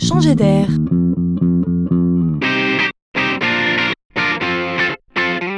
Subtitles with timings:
[0.00, 0.66] Changer d'air.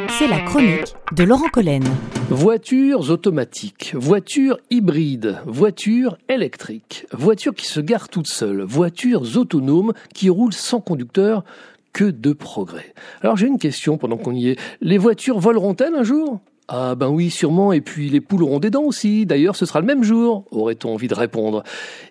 [0.08, 1.84] C'est la chronique de Laurent Collen.
[2.29, 10.29] Voitures automatiques, voitures hybrides, voitures électriques, voitures qui se garent toutes seules, voitures autonomes qui
[10.29, 11.45] roulent sans conducteur,
[11.93, 12.95] que de progrès.
[13.21, 14.59] Alors j'ai une question pendant qu'on y est.
[14.81, 16.41] Les voitures voleront-elles un jour?
[16.67, 19.81] Ah ben oui, sûrement, et puis les poules auront des dents aussi, d'ailleurs ce sera
[19.81, 21.63] le même jour, aurait-on envie de répondre.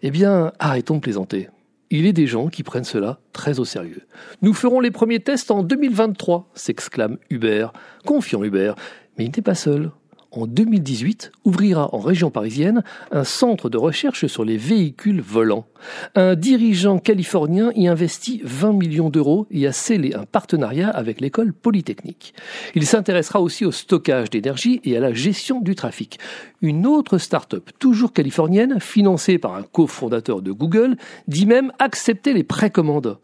[0.02, 1.50] Eh bien, arrêtons de plaisanter.
[1.93, 4.07] Il est des gens qui prennent cela très au sérieux.
[4.41, 7.73] Nous ferons les premiers tests en 2023, s'exclame Hubert,
[8.05, 8.75] confiant Hubert.
[9.17, 9.91] Mais il n'est pas seul
[10.31, 15.66] en 2018, ouvrira en région parisienne un centre de recherche sur les véhicules volants.
[16.16, 21.53] Un dirigeant californien y investit 20 millions d'euros et a scellé un partenariat avec l'école
[21.53, 22.34] polytechnique.
[22.75, 26.17] Il s'intéressera aussi au stockage d'énergie et à la gestion du trafic.
[26.61, 30.95] Une autre start-up, toujours californienne, financée par un cofondateur de Google,
[31.27, 33.17] dit même accepter les précommandes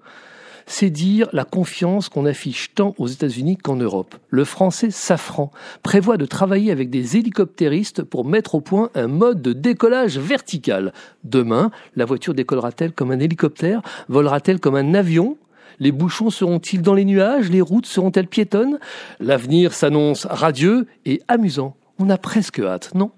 [0.68, 4.16] c'est dire la confiance qu'on affiche tant aux États-Unis qu'en Europe.
[4.30, 5.52] Le français Safran
[5.82, 10.94] prévoit de travailler avec des hélicoptéristes pour mettre au point un mode de décollage vertical.
[11.24, 13.82] Demain, la voiture décollera-t-elle comme un hélicoptère?
[14.10, 15.38] Volera-t-elle comme un avion?
[15.80, 17.50] Les bouchons seront-ils dans les nuages?
[17.50, 18.80] Les routes seront-elles piétonnes?
[19.20, 21.76] L'avenir s'annonce radieux et amusant.
[22.00, 23.12] On a presque hâte, non?